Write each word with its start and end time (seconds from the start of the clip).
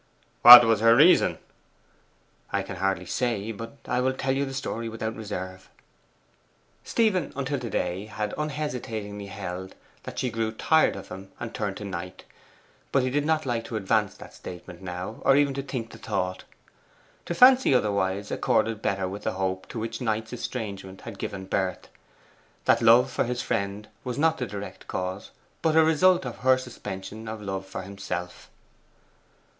'What 0.41 0.65
was 0.65 0.79
her 0.79 0.95
reason?' 0.95 1.37
'I 2.51 2.63
can 2.63 2.75
hardly 2.77 3.05
say. 3.05 3.51
But 3.51 3.77
I'll 3.85 4.11
tell 4.13 4.33
the 4.33 4.51
story 4.55 4.89
without 4.89 5.15
reserve.' 5.15 5.69
Stephen 6.83 7.31
until 7.35 7.59
to 7.59 7.69
day 7.69 8.07
had 8.07 8.33
unhesitatingly 8.35 9.27
held 9.27 9.75
that 10.01 10.17
she 10.17 10.31
grew 10.31 10.53
tired 10.53 10.95
of 10.95 11.09
him 11.09 11.31
and 11.39 11.53
turned 11.53 11.77
to 11.77 11.85
Knight; 11.85 12.23
but 12.91 13.03
he 13.03 13.11
did 13.11 13.27
not 13.27 13.45
like 13.45 13.63
to 13.65 13.75
advance 13.75 14.15
the 14.17 14.27
statement 14.29 14.81
now, 14.81 15.21
or 15.23 15.35
even 15.35 15.53
to 15.53 15.61
think 15.61 15.91
the 15.91 15.99
thought. 15.99 16.45
To 17.27 17.35
fancy 17.35 17.71
otherwise 17.75 18.31
accorded 18.31 18.81
better 18.81 19.07
with 19.07 19.21
the 19.21 19.33
hope 19.33 19.67
to 19.67 19.79
which 19.79 20.01
Knight's 20.01 20.33
estrangement 20.33 21.01
had 21.01 21.19
given 21.19 21.45
birth: 21.45 21.89
that 22.65 22.81
love 22.81 23.11
for 23.11 23.25
his 23.25 23.43
friend 23.43 23.87
was 24.03 24.17
not 24.17 24.39
the 24.39 24.47
direct 24.47 24.87
cause, 24.87 25.29
but 25.61 25.75
a 25.75 25.83
result 25.83 26.25
of 26.25 26.37
her 26.39 26.57
suspension 26.57 27.27
of 27.27 27.39
love 27.39 27.67
for 27.67 27.83
himself. 27.83 28.49